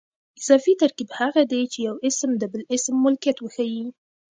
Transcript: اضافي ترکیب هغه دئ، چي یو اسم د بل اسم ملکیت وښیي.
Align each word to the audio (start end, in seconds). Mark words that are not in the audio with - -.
اضافي 0.39 0.73
ترکیب 0.81 1.09
هغه 1.19 1.41
دئ، 1.51 1.61
چي 1.73 1.79
یو 1.87 1.95
اسم 2.07 2.29
د 2.37 2.43
بل 2.51 2.61
اسم 2.75 2.95
ملکیت 3.05 3.37
وښیي. 3.41 3.85